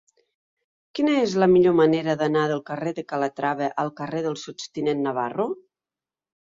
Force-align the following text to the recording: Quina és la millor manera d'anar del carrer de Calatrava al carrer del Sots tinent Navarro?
Quina 0.99 1.13
és 1.25 1.35
la 1.43 1.47
millor 1.51 1.75
manera 1.81 2.15
d'anar 2.23 2.47
del 2.53 2.65
carrer 2.71 2.95
de 3.01 3.05
Calatrava 3.13 3.71
al 3.85 3.95
carrer 4.03 4.25
del 4.29 4.41
Sots 4.47 4.75
tinent 4.81 5.09
Navarro? 5.09 5.51